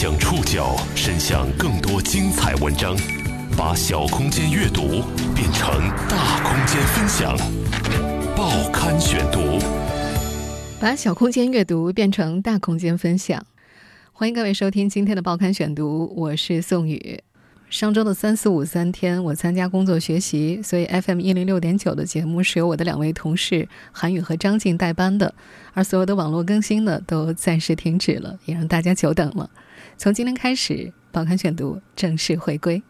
[0.00, 2.96] 将触角伸向更多精彩文章，
[3.56, 5.02] 把小空间阅读
[5.34, 5.68] 变成
[6.08, 7.36] 大空间分享。
[8.36, 9.58] 报刊选读，
[10.78, 13.44] 把小空间阅读变成大空间分享。
[14.12, 17.20] 欢迎各位收听今天的报刊选读，我是宋宇。
[17.68, 25.34] 上周的三四五三天，我参加工作学习，所以 FM 一零六点九的节目是由我的两位同事韩宇和张静代班的，
[25.74, 29.50] 而所有的网络更新呢都暂时停止了，也让大家久等了。
[29.98, 32.80] 从今天开始，报刊选读正式回归。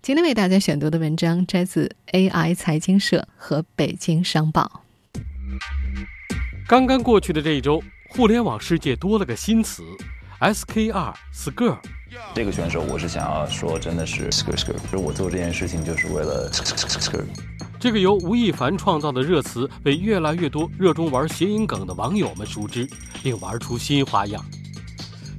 [0.00, 4.84] 今天为大家选读的文章摘自 AI 财经社和北京商报。
[6.66, 9.82] 刚刚过去的这一周，互联网世界多了个新词
[10.40, 11.76] ，SKR Skirt。
[12.34, 17.26] 这个选手，我是想要说，真的是 skirt skirt，我做这件事情就是为了 skirt。
[17.78, 22.88] 这个由吴亦凡创造的热词，被越来越多热衷玩谐音梗的网友们熟知，
[23.22, 24.42] 并玩出新花样。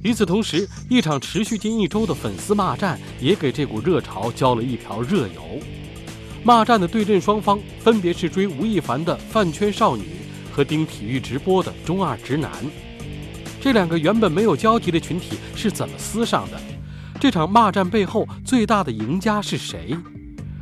[0.06, 5.58] 与此同时，一场持续近一周的粉丝骂战，也给这股热潮浇了一瓢热油。
[6.44, 10.04] 骂战的对阵双方，分别是追吴亦凡的饭圈少女
[10.52, 12.52] 和盯体育直播的中二直男。
[13.60, 16.60] 这两个原本没有交集的群体是怎么撕上的？
[17.18, 19.96] 这场骂战背后最大的赢家是谁？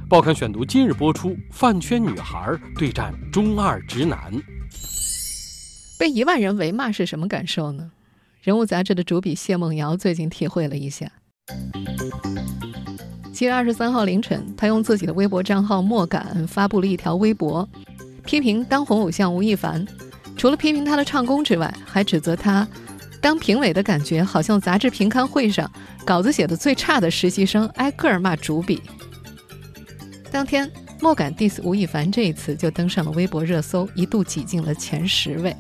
[0.09, 4.33] 报刊选读今日播出：饭圈女孩对战中二直男。
[5.99, 7.91] 被一万人围骂是什么感受呢？
[8.45, 11.11] 人物杂志的主笔谢梦瑶最近体会了一下。
[13.33, 17.67] 七月二十三号凌晨，他用自己的微博账号“莫敢”发布了一条微博，
[18.27, 19.87] 批评当红偶像吴亦凡。
[20.37, 22.69] 除了批评他的唱功之外，还指责他。
[23.19, 25.71] 当评委的感觉好像杂志评刊会上
[26.05, 28.83] 稿子写的最差的实习生挨个儿骂主笔。
[30.31, 30.71] 当天，
[31.01, 35.57] 莫敢 diss 吴亦凡这一次就登上了微博热搜，一度挤进了前十位。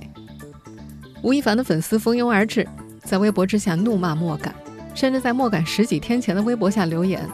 [1.25, 2.69] 吴亦凡的粉丝蜂拥而至，
[3.03, 4.55] 在微博之下怒骂莫敢，
[4.94, 7.27] 甚至在莫敢十几天前的微博下留言。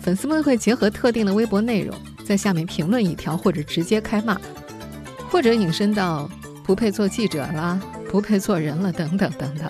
[0.00, 1.92] 粉丝们会结合特定的微博内容，
[2.24, 4.40] 在下面评论一条，或者直接开骂，
[5.28, 6.30] 或者引申到
[6.64, 7.82] 不配做记者啦。
[8.08, 9.68] 不配做人了，等等等等。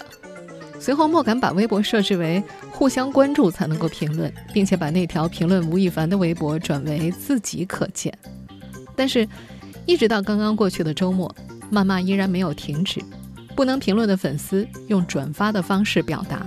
[0.78, 8.12] 随后，莫敢把微博设置为互相关注才能够评论，并且把那条评论吴亦凡的微博转为自己可见。
[8.94, 9.26] 但是，
[9.86, 11.34] 一直到刚刚过去的周末，
[11.72, 13.00] 谩骂依然没有停止。
[13.56, 16.46] 不能评论的粉丝用转发的方式表达。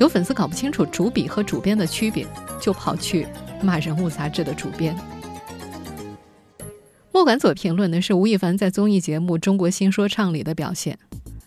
[0.00, 2.26] 有粉丝搞不清楚主笔和主编的区别，
[2.60, 3.26] 就跑去
[3.62, 4.94] 骂人物杂志的主编。
[7.12, 10.98] 莫敢所评论的是吴亦凡在综艺节目《中国新说唱》里的表现。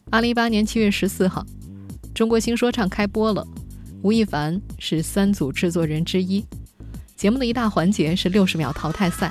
[0.09, 1.45] 二零一八年七月十四号，
[2.13, 3.45] 《中国新说唱》开播了，
[4.01, 6.45] 吴亦凡是三组制作人之一。
[7.17, 9.29] 节目的一大环节是六十秒淘汰赛，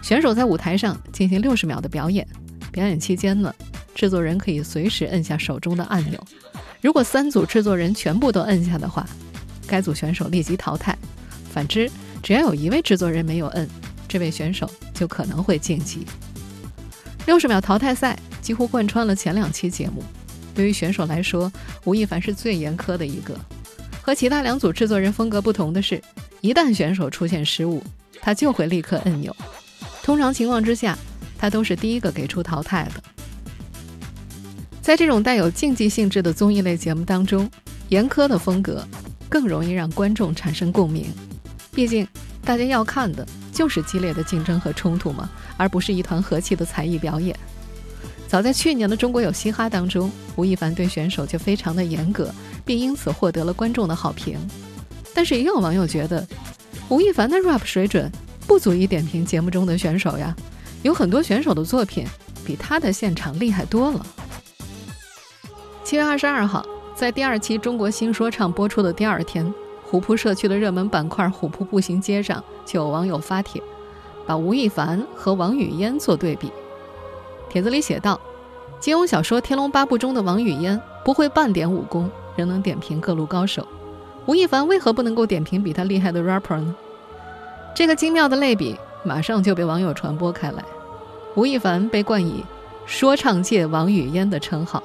[0.00, 2.24] 选手在舞台上进行六十秒的表演。
[2.70, 3.52] 表演期间呢，
[3.94, 6.22] 制作人可以随时摁下手中的按钮。
[6.80, 9.06] 如果三组制作人全部都摁下的话，
[9.66, 10.96] 该组选手立即淘汰。
[11.50, 11.90] 反之，
[12.22, 13.68] 只要有一位制作人没有摁。
[14.06, 16.06] 这位选手就可能会晋级。
[17.26, 20.04] 六十秒淘汰赛几乎贯穿了前两期节目。
[20.54, 21.50] 对于选手来说，
[21.84, 23.34] 吴亦凡是最严苛的一个。
[24.02, 26.00] 和其他两组制作人风格不同的是，
[26.42, 27.82] 一旦选手出现失误，
[28.20, 29.34] 他就会立刻按钮。
[30.02, 30.96] 通常情况之下，
[31.38, 33.02] 他都是第一个给出淘汰的。
[34.84, 37.50] 在这种带有竞技性质的综艺类节目当中，
[37.88, 38.86] 严苛的风格
[39.30, 41.06] 更容易让观众产生共鸣。
[41.72, 42.06] 毕竟，
[42.44, 43.26] 大家要看的。
[43.50, 47.34] 就是激烈的竞争和冲突嘛，而不是一团和气的才艺表演。
[48.26, 52.34] 早在去年的《中国有嘻哈》当中，吴亦凡对选手就非常的严格，
[52.64, 54.36] 并因此获得了观众的好评。
[55.14, 56.26] 但是也有网友觉得，
[56.88, 58.10] 吴亦凡的 rap 水准
[58.46, 60.36] 不足以点评节目中的选手呀，
[60.82, 62.04] 有很多选手的作品
[62.44, 64.04] 比他的现场厉害多了。
[65.84, 66.64] 七月二十二号，
[66.94, 69.52] 在第二期《中国新说唱》播出的第二天。
[69.82, 73.62] 虎扑社区的热门板块“虎扑步行街”上，就有网友发帖，
[74.24, 76.50] 把吴亦凡和王语嫣做对比。
[77.50, 78.18] 帖子里写道
[78.80, 83.68] ：“金庸小说《天龙八部》中的王语嫣不会半点武功，仍能点评各路高手。
[84.24, 86.74] 吴亦凡为何不能够点评比他厉害的 rapper 呢？”
[87.76, 90.64] 这个精妙的类比马上就被网友传播开来。
[91.34, 92.42] 吴亦凡被冠以
[92.86, 94.82] “说唱界王语嫣”的称号，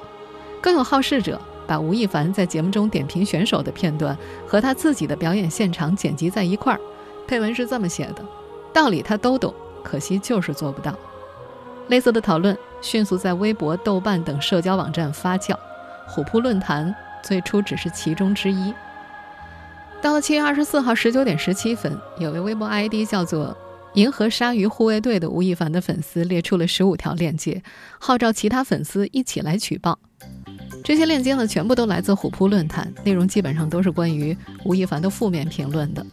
[0.60, 1.40] 更有好事者。
[1.66, 6.80] 把吴亦凡在节目中点评选手的片段和他自己的表演现场剪辑在一块儿，
[7.28, 8.24] 配文是这么写的
[8.74, 9.54] ：“道理他都懂，
[9.84, 10.92] 可惜就是做不到。”
[11.86, 15.56] 类似的讨论迅速在微博、豆瓣等社交网站发酵，
[16.08, 16.92] 虎扑论坛
[17.22, 18.74] 最初只是其中之一。
[20.02, 23.56] 到了七月二十四号十九点十七分，有位微博 ID 叫做
[23.94, 27.62] “银河鲨鱼护卫队”的吴亦凡的粉丝列出了十五条链接，
[28.00, 30.00] 号召其他粉丝一起来举报。
[30.82, 36.04] 这些链接呢，全部都来自虎扑论坛，内容基本上都是关于吴亦凡的负面评论的。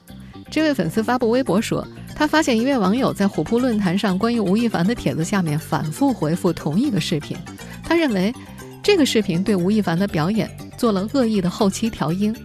[0.50, 1.86] 这位粉丝发布微博说，
[2.16, 7.36] 他发现一位网友在虎扑论坛上关于吴亦凡的帖子下面反复回复同一个视频，
[7.84, 8.34] 他认为
[8.82, 12.36] 这个视频对吴亦凡的表演做了恶意的后期调音。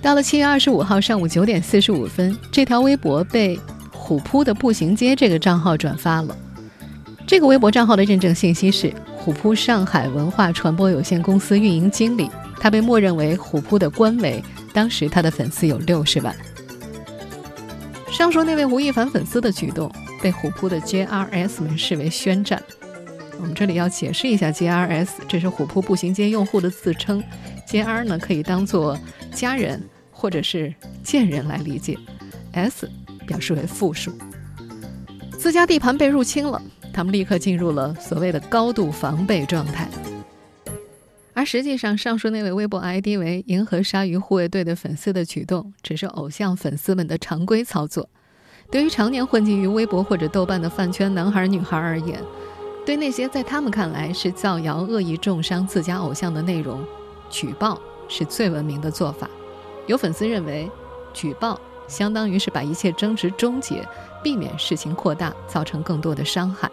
[0.00, 3.58] 到了七月二十五号上午九点四十五分，这条微博被
[3.90, 6.36] 虎扑的步行街这个账号转发了。
[7.26, 14.42] 这个微博账号的认证信息是虎扑上海文化传播有限公司运营经理，他被默认为虎扑的官微。
[14.72, 16.34] 当时他的粉丝有六十万。
[18.10, 19.90] 上述那位吴亦凡粉丝的举动
[20.22, 22.62] 被虎扑的 JRS 们视为宣战。
[23.40, 27.22] 我们这里要解释一下 JRS，这是虎扑步行街用户的自称。
[27.68, 28.98] JR 呢可以当做
[29.32, 30.72] 家人或者是
[31.02, 31.98] 贱人来理解
[32.52, 32.88] ，S
[33.26, 34.12] 表示为复数。
[35.38, 36.60] 自家地盘被入侵了，
[36.98, 39.88] 他们立刻进入了所谓的高度防备状态。
[41.32, 48.08] 而实际上，上述那位微博 ID 为“银河鲨鱼护卫队”的粉丝的举动，只是偶像粉丝们的常规操作。
[48.68, 52.20] 对于常年混迹于微博或者豆瓣的饭圈男孩女孩而言，
[52.84, 56.84] 对那些在他们看来是造谣、恶意重伤自家偶像的内容，
[57.30, 59.30] 举报是最文明的做法。
[59.86, 60.68] 有粉丝认为，
[61.14, 63.86] 举报相当于是把一切争执终结，
[64.20, 66.68] 避免事情扩大，造成更多的伤害。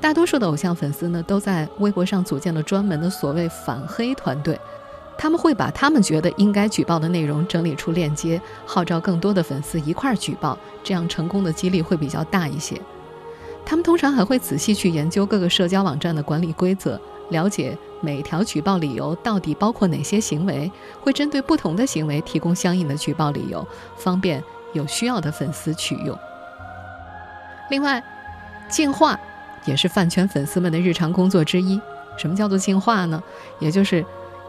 [0.00, 4.58] 大多数的偶像粉丝呢，都在微博上组建了专门的所谓反黑团队，
[5.18, 12.80] 他们会把他们觉得应该举报的内容整理出链接，号召更多的粉丝一块儿举报，这样成功的几率会比较大一些。
[13.64, 17.00] 他们通常还会仔细去研究各个社交网站的管理规则，
[17.30, 20.70] 了解每条举报理由到底包括哪些行为，
[21.00, 23.66] 会针对不同的行为提供相应的举报理由，
[23.96, 24.40] 方便
[24.72, 26.16] 有需要的粉丝取用。
[27.70, 28.00] 另外，
[28.68, 29.18] 进化。
[29.66, 31.78] 也是饭圈粉丝们的日常工作之一。
[32.16, 33.22] 什么叫做净化呢？
[33.58, 34.02] 也就是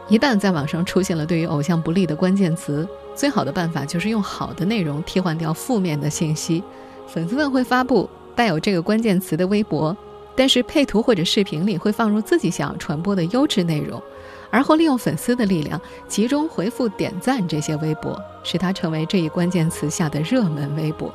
[0.08, 6.62] 一旦在网上出现了对于偶像不利的关键词，最好的办法就是用好的内容替换掉负面的信息。
[7.06, 9.94] 粉丝们会发布带有这个关键词的微博，
[10.34, 14.02] 但是配图或者视频里会放入自己想要传播的优质内容，
[14.50, 21.12] 而后利用粉丝的力量集中回复点赞这些微博，使它成为这一关键词下的热门微博。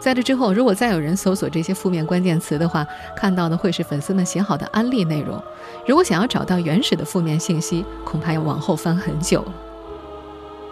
[0.00, 5.40] 在这之后，如果再有人搜索这些负面关键词的话，看到的会是粉丝们写好的安利内容。
[5.86, 9.44] 如果想要找到原始的负面信息，恐怕要往后翻很久。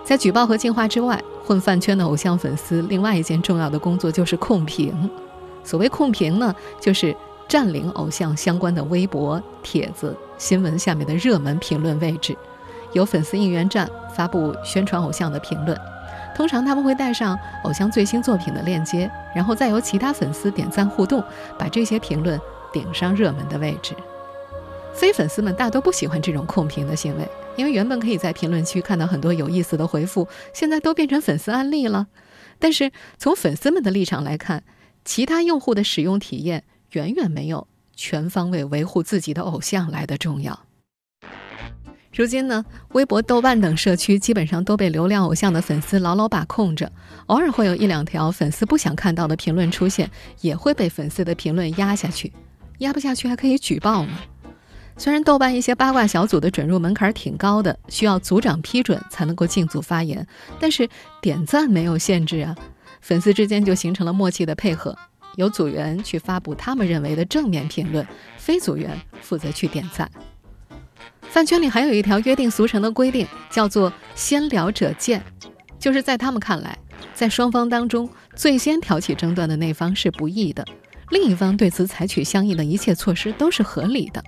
[0.02, 5.10] 在举报和净化之外，混饭圈的偶像粉丝另外一件重要的工作就是控评。
[5.62, 7.14] 所谓控评呢，就是
[7.46, 12.34] 占领偶像相关的微博、帖子、新闻下面的热门评论位置，
[12.94, 13.86] 由粉丝应援站
[14.16, 15.78] 发布宣传偶像的评论。
[16.38, 21.20] 通常他们会带上偶像最新作品的链接，然后再由其他粉丝点赞互动，
[21.58, 22.40] 把这些评论
[22.73, 23.93] 顶上热门的位置。
[24.94, 32.06] 非粉丝们大多不喜欢这种控评的行为，因为原本可以在评论区看到很多有意思的回复，现在都变成粉丝案例了。
[32.61, 34.62] 但是从粉丝们的立场来看，
[35.05, 36.62] 其他用户的使用体验
[36.93, 40.68] 远远没有全方位维护自己的偶像来的重要。
[42.19, 46.91] 如今呢，微博、豆瓣等社区基本上都被流量偶像的粉丝牢牢把控着，
[47.26, 50.11] 偶尔会有一两条粉丝不想看到的评论出现，
[50.41, 52.32] 也会被粉丝的评论压下去。
[52.79, 54.11] 压不下去还可以举报呢。
[54.97, 60.26] 虽然豆瓣一些八卦小组的准入门槛挺高的，需要组长批准才能够进组发言，
[60.58, 60.89] 但是
[61.22, 62.56] 点赞没有限制啊，
[63.01, 64.98] 粉丝之间就形成了默契的配合，
[65.37, 68.05] 由组员去发布他们认为的正面评论，
[68.37, 70.10] 非组员负责去点赞。
[71.38, 75.22] 饭圈里还有一条约定俗成的规定，叫做“先聊者见”，
[75.78, 76.76] 就是在他们看来，
[77.14, 80.64] 在双方当中最先挑起争端的那方是不义的，
[81.10, 84.20] 另一方对此采取相应的一切措施都是合理的。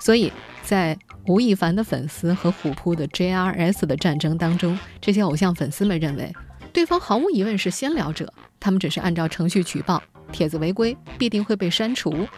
[0.00, 0.32] 所以
[0.62, 0.96] 在
[1.26, 6.32] 吴亦凡的粉丝和虎扑的 JRS 的战争当中，这些偶像粉丝们认为，
[6.72, 12.28] 对方毫无疑问是先聊者，他们只是按照程序举报，帖子违规必定会被删除。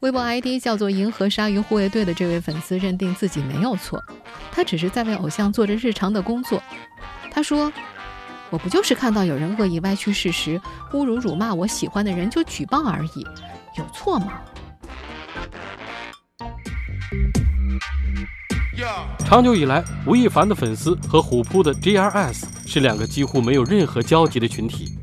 [0.00, 4.00] 微博 ID 叫做“银河鲨鱼护卫队”的这位粉丝认定自己没有错，
[4.52, 6.62] 他只是在为偶像做着日常的工作。
[7.32, 7.72] 他说
[8.48, 10.60] ：“我不就是看到有人恶意歪曲事实、
[10.92, 13.26] 侮辱辱骂我喜欢的人就举报而已，
[13.76, 14.34] 有错吗？”
[19.26, 24.96] 长久以来，吴亦凡的粉丝和虎扑的 GRS 是两个几乎没有任何交集的群体，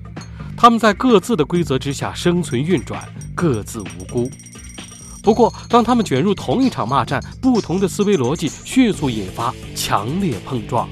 [0.56, 3.04] 他们在各自的规则之下生存运转，
[3.36, 4.32] 各自无辜。
[5.25, 10.88] 不过，当他们卷入同一场骂战，不同的思维逻辑迅速引发强烈碰撞。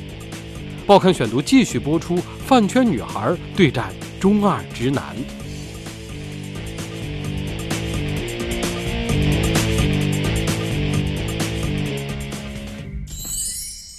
[0.87, 5.15] 报刊选读继续播出：饭圈女孩对战中二直男。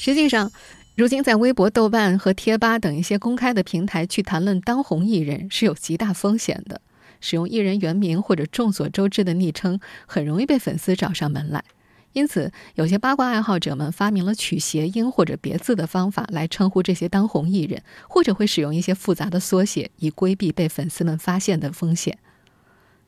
[0.00, 0.50] 实际上，
[0.96, 6.80] 如今在微博、豆瓣和贴吧等一些公开的平台去谈论当红艺人是有极大风险的。
[7.24, 11.64] 使用艺人原名或者众所周知的昵称，很容易被粉丝找上门来。
[12.12, 22.18] 因此，有些八卦爱好者们发明了取谐音或者别字的方法来称呼这些当红艺人，或者会使用一些复杂的缩写，以规避被粉丝们发现的风险。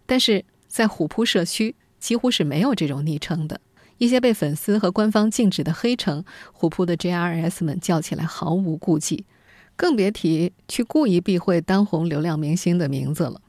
[0.06, 3.60] 但是在虎扑社区，几乎是没有这种昵称的。
[3.98, 9.26] 一些被粉丝和官方禁止的黑城，虎扑的 JRS 们叫起来毫无顾忌，
[9.76, 13.42] 更别提去故意避讳当红流量明星的名字了。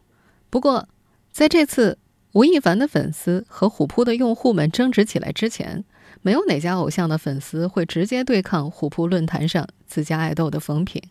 [0.50, 0.88] 不过，
[1.32, 1.98] 在这次
[2.34, 5.84] 吴亦凡的粉丝和虎扑的用户们争执起来之前，
[6.22, 11.02] 没有哪家偶像的粉丝会直接对抗虎扑论坛上自家爱豆的风评。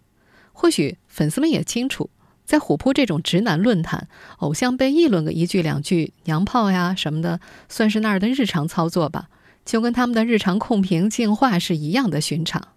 [0.52, 2.08] 或许粉丝们也清楚，
[2.44, 9.28] 在虎扑这种直男论坛，偶像被议论个一句两句“娘炮呀”什么的，算是那儿的日常操作吧，
[9.64, 12.68] 就跟他们的日常控评、净化是一样的寻常。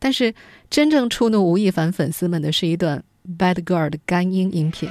[0.00, 0.34] 但是，
[0.70, 3.04] 真正触怒吴亦凡粉丝们的是一段
[3.38, 4.88] 《Bad Girl》的干音音频。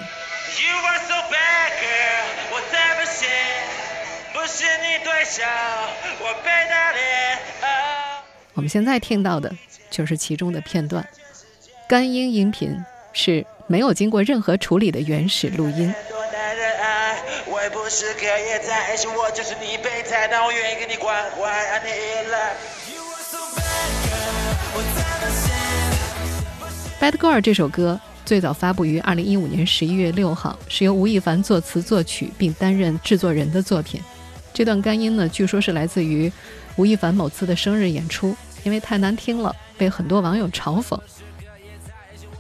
[8.54, 9.54] 我们现在听到的
[9.92, 11.08] 就是其中的片段，
[11.88, 12.76] 干音音频
[13.14, 15.94] 是没有经过任何处理的原始录音。
[27.00, 34.02] Bad Girl 这首歌最早发布于二零一五年十一月六号，是由吴亦凡作词作曲并担任制作人的作品。
[34.58, 36.32] 这段干音呢，据说是来自于
[36.78, 41.00] 吴亦凡某次的生日演出，因为太难听了，被很多网友嘲讽。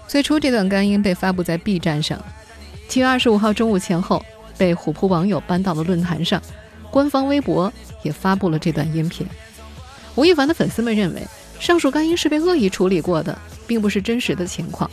[0.07, 2.19] 最初这段干音被发布在 B 站上，
[2.89, 4.25] 七月二十五号中午前后，
[4.57, 6.41] 被虎扑网友搬到了论坛上，
[6.89, 7.71] 官方微博
[8.01, 9.27] 也发布了这段音频。
[10.15, 11.21] 吴亦凡的粉丝们认为，
[11.59, 14.89] 上述干音是被恶意处理过的，并不是真实的情况。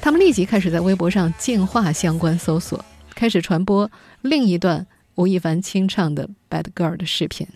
[0.00, 2.84] 他们立即开始在微博上净化相关搜索，
[3.16, 3.90] 开始传播
[4.20, 4.86] 另一段。
[5.14, 7.46] 吴亦凡清唱的《Bad Girl》的视频。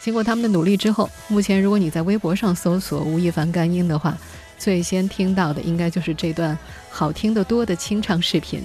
[0.00, 4.16] 经过他们的努力之后，目前如果你在微博上搜索吴亦凡干音的话，
[4.58, 6.56] 最先听到的应该就是这段
[6.90, 8.62] 好听的多的清唱视频。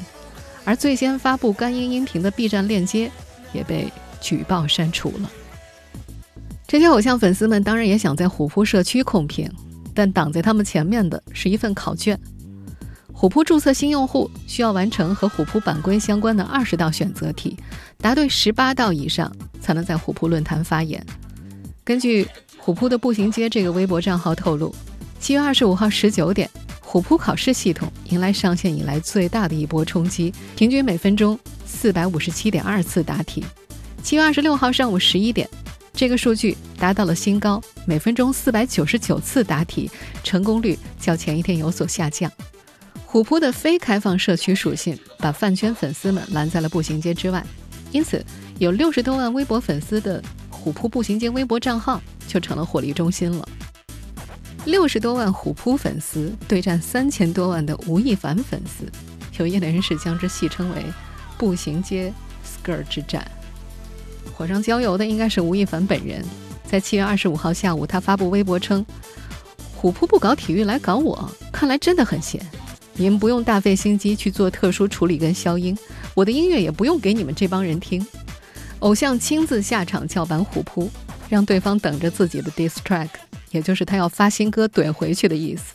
[0.65, 3.09] 而最先发布干音音频的 B 站链接
[3.53, 5.31] 也被举报删除了。
[6.67, 9.49] 这些偶像粉丝们当然也想在虎扑社区控评。
[9.93, 12.19] 但挡在他们前面的是一份考卷。
[13.13, 17.55] 虎扑注册新用户需要完成和虎扑版规相关的二十道选择题，
[17.97, 21.05] 答对十八道以上才能在虎扑论坛发言。
[21.83, 24.73] 根据虎扑的步行街这个微博账号透露，
[25.19, 33.43] 七月二十五号十九点，虎扑考试系统迎来上线以来最大的一波冲击，平均每分钟四百五十七点二次答题。
[34.01, 35.47] 七月二十六号上午十一点。
[36.01, 39.87] 这个数据达到了新高，每分钟四百九十九次答题，
[40.23, 42.31] 成功率较前一天有所下降。
[43.05, 47.45] 虎扑的非开放社区属性把饭圈粉丝们拦在了步行街之外，
[47.91, 48.25] 因此
[48.57, 53.47] 有六十多万微博粉丝的虎扑步行街微博账号就成了火力中心了。
[54.65, 58.91] 六十多万虎扑粉丝对战三千多万的吴亦凡粉丝，
[59.37, 60.83] 有业内人士将之戏称为
[61.37, 62.11] “步行街
[62.43, 63.23] skir 之战”。
[64.33, 66.23] 火上浇油的应该是吴亦凡本人。
[66.65, 68.85] 在七月二十五号下午，他发布微博称
[69.75, 72.41] ：“虎扑不搞体育来搞我，看来真的很闲。
[72.93, 75.77] 你们不用大费心机去做特殊处理跟消音，
[76.13, 78.05] 我的音乐也不用给你们这帮人听。
[78.79, 80.89] 偶像亲自下场叫板虎扑，
[81.29, 83.09] 让对方等着自己的 diss track，
[83.51, 85.73] 也就是他要发新歌怼回去的意思。”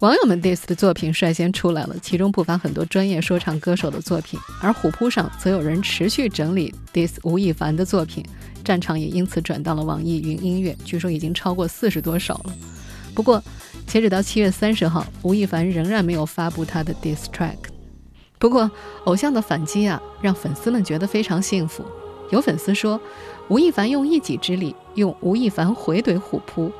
[0.00, 8.24] 网友们 diss 的作品率先出来了，其中不乏很多专业说唱歌手的作品，而虎扑上则有人持续整理 diss 吴亦凡的作品，
[8.62, 12.54] 战场也因此转到了网易云音乐，据说已经超过四十多首了。
[13.12, 13.42] 不过，
[13.88, 17.56] 截止到七月三十号，吴亦凡仍然没有发布他的 diss track。
[18.38, 18.70] 不过，
[19.02, 21.84] 偶像的反击啊，让粉丝们觉得非常幸福。
[22.30, 23.00] 有粉丝说，
[23.48, 26.70] 吴亦凡用一己之力，用吴亦凡回怼虎扑，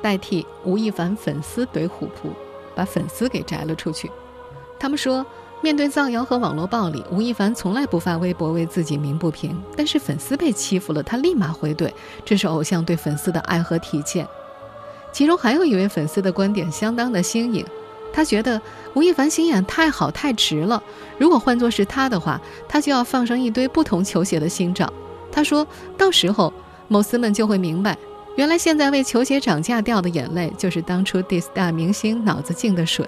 [0.00, 2.30] 代替吴亦凡粉丝怼虎扑。
[2.78, 4.08] 把粉丝给摘了出去。
[4.78, 5.26] 他们说，
[5.60, 9.60] 面对造谣和网络暴力，吴亦凡从来不发微博为自己鸣不平。
[9.76, 11.90] 但是粉丝被欺负了，他立马回怼，
[12.24, 14.24] 这是偶像对粉丝的爱和体现。
[15.10, 17.66] 其中还有一位粉丝的观点相当的新颖，
[18.12, 18.62] 他觉得
[18.94, 20.80] 吴亦凡心眼太好太直了。
[21.18, 24.88] 如果换作是他的话，他就要放上一堆不同球鞋的新照。
[25.32, 25.66] 他说
[25.96, 26.52] 到时候，
[26.86, 27.98] 某丝们就会明白。
[28.38, 33.04] 原来现在为球鞋涨价掉的眼泪，就是当初 dis 大明星脑子进的水。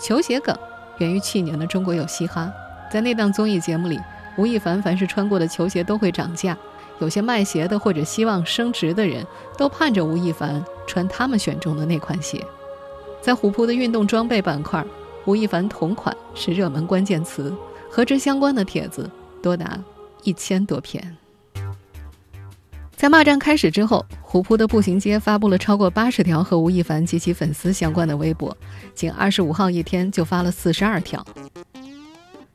[0.00, 0.52] 球鞋梗
[0.98, 2.52] 源于去年的《中国有嘻哈》。
[2.92, 3.96] 在那档综艺节目里，
[4.36, 6.58] 吴亦凡凡是穿过的球鞋都会涨价，
[6.98, 9.24] 有些卖鞋的或者希望升值的人
[9.56, 12.44] 都盼着吴亦凡穿他们选中的那款鞋。
[13.20, 14.84] 在虎扑的运动装备板块，
[15.24, 17.54] 吴亦凡同款是热门关键词，
[17.88, 19.08] 和之相关的帖子
[19.40, 19.78] 多达
[20.24, 21.16] 一千多篇。
[23.04, 28.56] 在骂战开始之后，虎扑的步行街发布了超过八十条和吴亦凡及其粉丝相关的微博，
[28.94, 31.22] 仅二十五号一天就发了四十二条。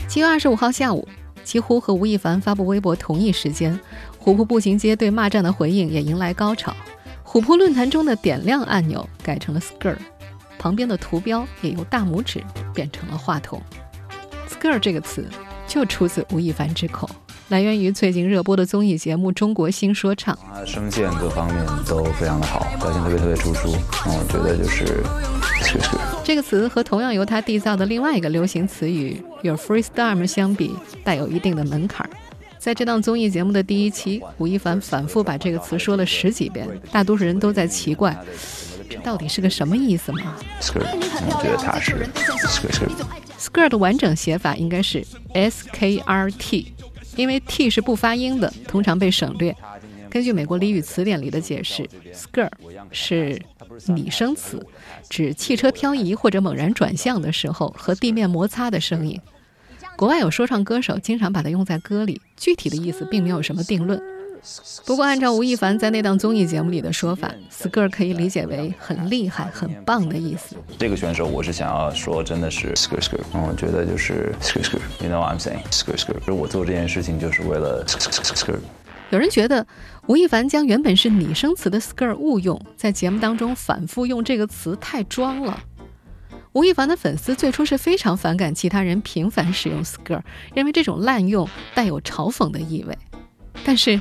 [0.07, 1.07] 七月二十五号下午，
[1.43, 3.79] 几乎和吴亦凡发布微博同一时间，
[4.17, 6.75] 虎扑步行街对骂战的回应也迎来高潮。
[7.21, 9.97] 虎扑论坛中的点亮按钮改成了 skirt，
[10.57, 13.61] 旁边的图标也由大拇指变成了话筒。
[14.49, 15.29] skirt 这个词
[15.67, 17.07] 就出自吴亦凡之口。
[17.49, 23.71] 来源于最近热播的综艺节目《中国新说唱》，他声线各方面都非常的好，表现特别特别突出。
[24.05, 25.03] 嗯，我觉得就是
[26.23, 32.07] 这个词和同样由他缔造的另外一个流行词语 “your freestyle” 相比，带有一定的门槛。
[32.59, 38.15] 在这档综艺节目的第一期，吴亦凡反复把这个词说了十几遍，大多数人都在奇怪，
[38.87, 40.85] 这到底是个什么意思吗？skirt，
[41.25, 42.07] 我觉得他是
[42.45, 45.03] skirt，skirt 的完整写法应该是
[45.33, 46.73] s k r t。
[47.19, 49.53] 因为 t 是不发音的，通常被省略。
[50.09, 52.49] 根据美国俚语词典里的解释 skir
[52.91, 53.41] 是
[53.87, 54.65] 拟声词，
[55.09, 59.19] 指汽车漂移或者猛然转向的时候和地面摩擦的声音。
[59.97, 64.01] 国外有说唱歌手经常把它用在歌里，具体的意思并没有什么定论。
[64.85, 70.55] 不过，按照吴亦凡在那档综艺节目里的说法，skr 可以理解为很厉害、很棒的意思。
[70.77, 73.19] 这个选手，我是想要说，真的是 skr skr。
[73.33, 74.79] 嗯，我觉得就是 skr skr。
[75.03, 75.61] You know what I'm saying?
[75.69, 76.13] skr skr。
[76.19, 78.57] 就是我做这件事情就是为了 skr。
[79.09, 79.67] 有人觉得
[80.07, 85.61] 吴亦凡将原本是拟声词的 skr 误用，在节目当中反复用这个词太装了。
[86.53, 90.21] 吴亦凡的粉丝最初是非常反感其他人频繁使用 skr，
[90.55, 92.97] 认为这种滥用带有嘲讽的意味。
[93.65, 93.99] 但是。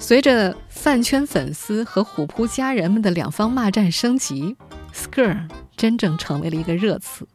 [0.00, 4.56] 随着饭圈粉丝和虎扑家人们的两方骂战升级
[4.94, 7.26] ，skr 真正成为了一个热词。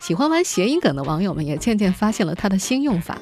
[0.00, 3.16] 喜欢玩谐音梗的网友们也渐渐发现了它的新用法，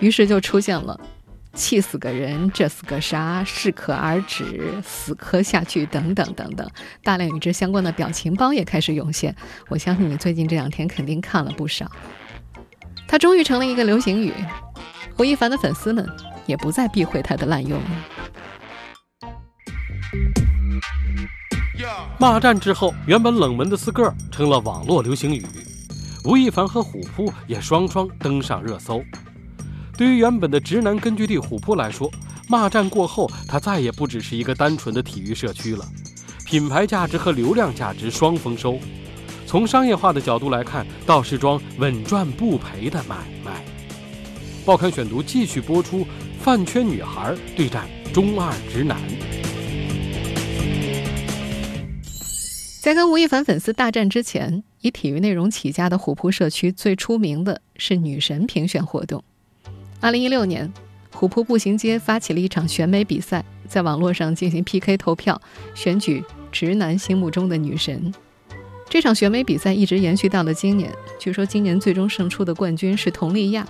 [0.00, 1.00] 于是就出现了
[1.54, 6.70] “气死个人”“这死个啥”“适可而止”“死磕下去”等等等等，
[7.02, 9.34] 大量与之相关的表情包也开始涌现。
[9.68, 11.90] 我相信你最近这两天肯定看了不少。
[13.08, 14.32] 它终于成了一个流行语，
[15.16, 16.06] 吴亦凡的粉丝们。
[16.48, 17.90] 也不再避讳他的滥用了。
[22.18, 25.46] 骂战之后，原本冷门的四个成了网络流行语，
[26.24, 29.00] 吴亦凡和虎扑也双双登上热搜。
[29.96, 32.10] 对于原本的直男根据地虎扑来说，
[32.48, 35.84] 骂战过后，它再也不只是一个单纯的体育社区了，
[36.44, 38.78] 品牌价值和流量价值双丰收。
[39.46, 43.62] 从商业化的角度来看，倒是桩稳赚不赔的买卖。
[44.64, 46.06] 报刊选读继续播出。
[46.40, 48.96] 饭圈女孩对战中二直男。
[52.80, 59.22] 在跟吴亦凡粉丝大战之前，以体育内容起家的虎扑社区最出名的是女神评选活动。
[60.00, 60.72] 二零一六年，
[61.12, 65.38] 虎扑步行街发起了一场选美比赛，在网络上进行 PK 投票，
[65.74, 66.22] 选举
[66.52, 68.14] 直男心目中的女神。
[68.88, 73.66] 这场选美比赛一直延续到了今年，据说今年最终胜出的冠军是佟丽娅。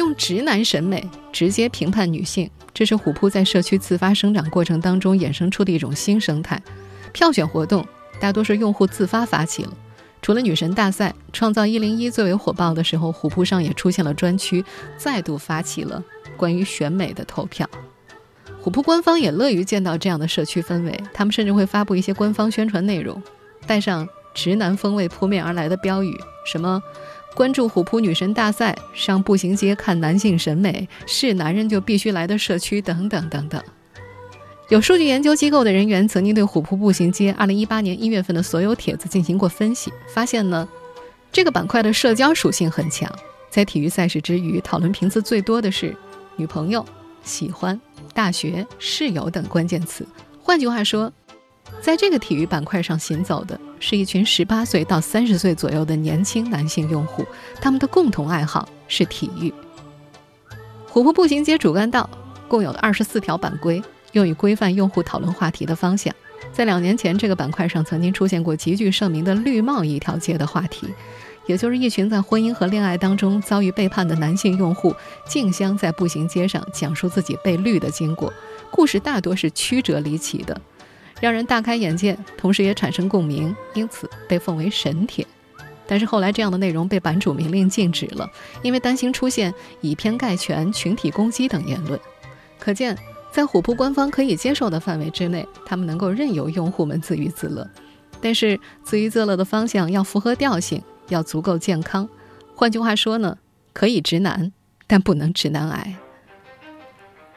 [0.00, 6.58] 用直男审美直接评判女性，这是虎扑在社区自发生长过程当中衍生出的一种新生态。
[7.12, 7.86] 票选活动
[8.18, 9.72] 大多是用户自发发起了。
[10.22, 14.64] 除了女神大赛、创造一零一最为火爆的时候，虎扑上也出现了专区，
[14.96, 16.02] 再度发起了
[16.34, 17.68] 关于选美的投票。
[18.62, 23.22] 虎扑官方也乐于见到这样的社区氛围，他们甚至会发布一些官方宣传内容，
[23.66, 26.18] 带上直男风味扑面而来的标语，
[26.50, 26.82] 什么。
[27.34, 33.62] 关注虎扑女神大赛，上步行街看男性审美，是男人就必须来的社区等等等等。
[34.68, 40.68] 有数据研究机构的人员曾经对虎扑步行街2018年1月份的所有帖子进行过分析，发现呢，
[41.32, 43.10] 这个板块的社交属性很强。
[43.48, 45.96] 在体育赛事之余，讨论频次最多的是
[46.36, 46.84] 女朋友、
[47.22, 47.80] 喜欢、
[48.12, 50.06] 大学、室友等关键词。
[50.42, 51.12] 换句话说。
[51.80, 57.24] 在这个体育板块上行走的是一群十八岁到三十岁左右的年轻男性用户，
[57.60, 59.52] 他们的共同爱好是体育。
[60.86, 62.08] 虎扑步行街主干道
[62.48, 66.14] 共有二十四条版规，用于规范用户讨论话题的方向。
[66.52, 70.86] 在两年前，这个板块上曾经出现过极具盛名的“绿帽一条街”的话题，
[71.46, 74.94] 也就是一群在婚姻和恋爱当中遭遇背叛的男性用户，
[75.26, 78.32] 竞相在步行街上讲述自己被绿的经过，
[78.70, 80.60] 故事大多是曲折离奇的。
[81.20, 85.26] 让人大开眼界，同时也产生共鸣，因此被奉为神帖。
[85.86, 88.28] 但是后来这样的内容被版主明令禁止了，
[88.62, 91.98] 因为担心出现以偏概全、群体攻击等言论。
[92.58, 92.96] 可见，
[93.32, 97.68] 在虎扑官方可以接受的范围之内，他们能够任由用户们自娱自乐。
[98.20, 102.08] 但是，自娱自乐的方向要符合调性，要足够健康。
[102.54, 103.38] 换句话说呢，
[103.72, 104.52] 可以直男，
[104.86, 105.96] 但不能直男癌。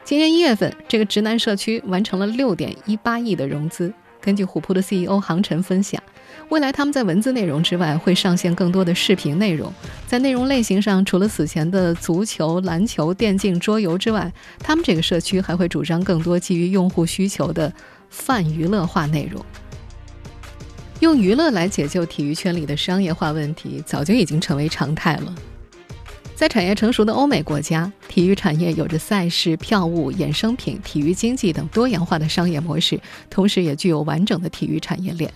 [0.04, 3.90] 今年一月份，这个直男社区完成了六点一八亿的融资。
[4.20, 6.02] 根据虎扑的 CEO 杭晨分享，
[6.50, 9.72] 未来他们在文字内容之外会上线更多的视频内容。
[10.06, 17.72] 在内容类型上，除了此前的足球、篮球、电竞、桌游之外，他们这个社区还会主张更多基于用户需求的
[18.10, 19.42] 泛娱乐化内容。
[21.00, 25.34] 用娱乐来解救体育圈里的商业化问题，早就已经成为常态了。
[26.34, 35.32] 在产业成熟的欧美国家，体育产业有着赛事、票务、衍生品、体育经济等多元化的商业模式，同时也具有完整的体育产业链。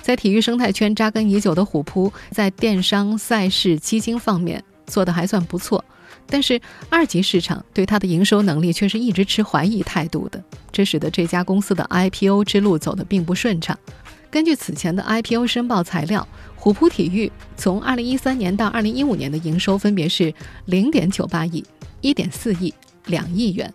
[0.00, 5.84] 在体育生态圈扎根已久的虎扑，在电商、赛事、基金方面做得还算不错，
[6.26, 10.42] 但是二级市场对它的营收能力却是一直持怀疑态度的，
[10.72, 13.78] 这使得这家公司的 IPO 之路走得并不顺畅。
[14.32, 20.32] 根据此前的 IPO 申报材料，虎扑体育从2013年到2015年的营收分别是
[20.68, 21.62] 0.98亿、
[22.00, 22.72] 1.4亿、
[23.08, 23.70] 2亿元，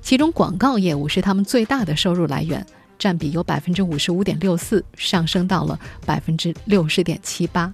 [0.00, 2.64] 其中广告业务是他们最大的收入来源，
[2.96, 7.72] 占比由55.64%上升到了60.78%。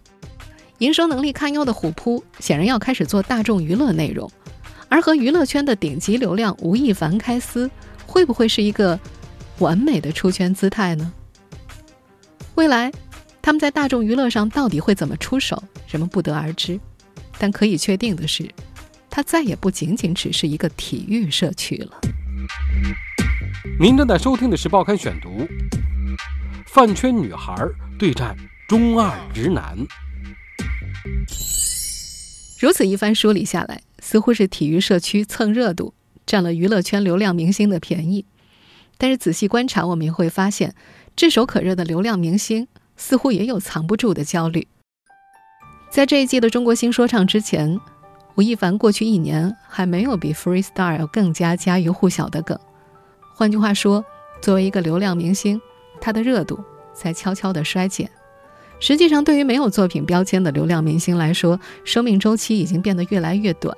[0.79, 4.31] 营收能力堪忧的虎扑显然要开始做大众娱乐内容，
[4.89, 7.71] 而和娱乐圈的顶级流量吴亦凡开撕，
[8.07, 8.99] 会不会是一个
[9.59, 11.13] 完美的出圈姿态呢？
[12.55, 12.93] 未来，
[13.41, 16.79] 他们在大众娱乐上到底会怎么出手，人们不得而知。
[17.39, 18.49] 但可以确定的是，
[19.09, 21.99] 它再也不仅仅只是一个体育社区了。
[23.81, 25.29] 您正在收听的是《报刊选读》，
[26.67, 27.57] 饭圈女孩
[27.99, 28.37] 对战
[28.69, 29.77] 中二直男。
[32.61, 35.95] 如此一番梳理下来，似乎是体育社区蹭热度，
[36.27, 38.27] 占了娱乐圈流量明星的便宜。
[38.99, 40.75] 但是仔细观察，我们也会发现。
[41.15, 44.67] 炙手可热的流量明星似乎也有藏不住的焦虑。
[45.91, 47.79] 在这一季的中国新说唱之前，
[48.35, 52.59] 吴亦凡过去一年还没有比 Freestyle 更加家喻户晓的梗。
[53.35, 54.05] 换句话说，
[54.41, 55.61] 作为一个流量明星，
[56.01, 56.59] 他的热度
[56.95, 58.11] 在悄悄地衰减。
[58.81, 63.77] 实际上，对于没有作品标签的流量明星来说，生命周期已经变得越来越短。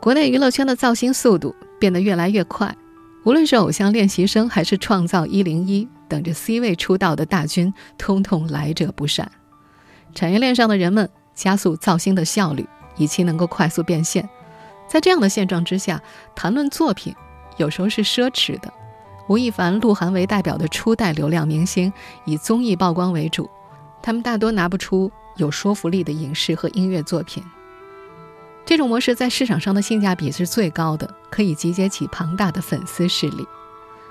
[0.00, 2.76] 国内娱乐圈的造星速度变得越来越快。
[3.26, 9.28] 无论是偶像练习生，还是创造一零一等着 C 位出道的大军，通通来者不善。
[10.14, 12.64] 产业链上的人们加速造星的效率，
[12.96, 14.28] 以期能够快速变现。
[14.86, 16.00] 在这样的现状之下，
[16.36, 17.12] 谈论作品
[17.56, 18.72] 有时候是奢侈的。
[19.28, 21.92] 吴亦凡、鹿晗为代表的初代流量明星，
[22.26, 23.50] 以综艺曝光为主，
[24.00, 27.42] 他们大多拿不出有说服力的影视和音乐作品。
[28.66, 33.46] 这种模式在市场上的性价比是最高的，可以集结起庞大的粉丝势力。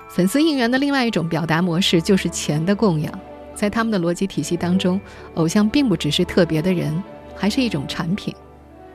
[0.08, 3.12] 粉丝应援的另外一种表达模式就是钱的供养。
[3.54, 4.98] 在他们的逻辑体系当中，
[5.34, 7.02] 偶像并不只是特别的人，
[7.34, 8.34] 还是一种产品。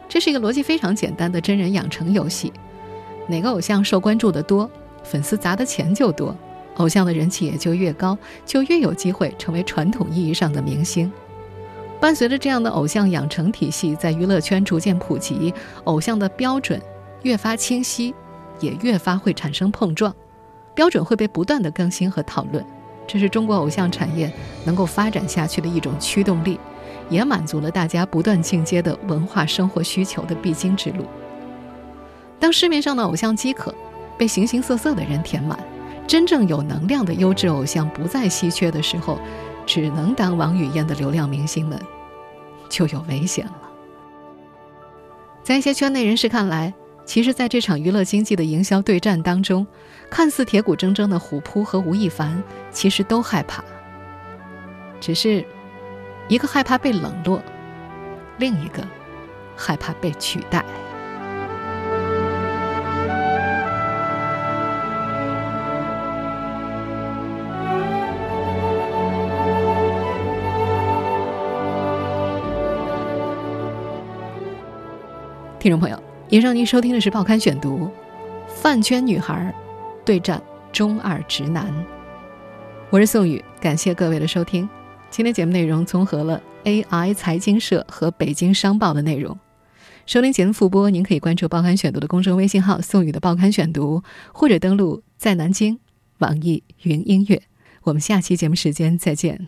[0.10, 2.52] 这是一个逻辑非常简单的真人养成游戏。
[3.28, 4.68] 哪个偶像受关注的多，
[5.04, 6.36] 粉丝砸的钱就多，
[6.78, 11.12] 偶像的人气也就越高，就越有机会成为传统意义上的明星。
[12.02, 16.82] 伴随着这样的偶像养成体系在娱乐圈逐渐普及，偶像的标准
[17.22, 18.12] 越发清晰，
[18.60, 20.12] 也越发会产生碰撞，
[20.74, 22.66] 标准会被不断的更新和讨论，
[23.06, 24.34] 这是中国偶像产业
[24.66, 26.60] 能够发展下去的一种驱动力，
[27.08, 31.06] 也满足了大家不断进阶的文化生活需求的必经之路。
[32.40, 33.72] 当市面上的偶像饥渴
[34.18, 35.56] 被形形色色的人填满，
[36.08, 39.20] 真正有能量的优质偶像不再稀缺的时候。
[39.66, 41.80] 只能当王语嫣的流量明星们，
[42.70, 43.54] 就有危险了。
[45.44, 46.74] 在一些圈内人士看来，
[47.06, 49.66] 其实，在这场娱乐经济的营销对战当中，
[50.10, 53.64] 看似铁骨铮铮的虎扑和吴亦凡，其实都害怕。
[55.00, 55.46] 只是，
[56.28, 57.42] 一个害怕被冷落，
[58.38, 58.84] 另一个
[59.56, 60.64] 害怕被取代。
[75.62, 77.86] 听众朋友，以上您收听的是《报刊选读》，
[78.48, 79.54] 饭圈女孩
[80.04, 80.42] 对战
[80.74, 81.72] 中二直男。
[82.90, 84.68] 我是宋宇，感谢各位的收听。
[85.12, 89.38] 今天节目内容综合了 AI 财经社和北京商报的内容。
[90.08, 94.02] 收听节目复播，您可以关注《报刊选读》的公众微信号“宋宇的报刊选读”，
[94.34, 95.80] 或者登录在南京
[96.18, 97.40] 网易云音乐。
[97.84, 99.48] 我们下期节目时间再见。